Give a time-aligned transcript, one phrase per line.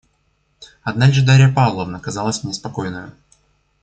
[0.83, 3.13] Одна лишь Дарья Павловна казалась мне спокойною.